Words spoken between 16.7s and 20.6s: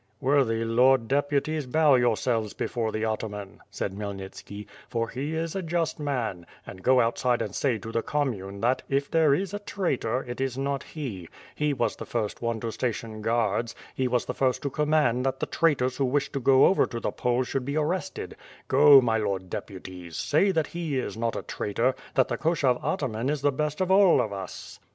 to the Poles should be arrested; go, my lord deputies, say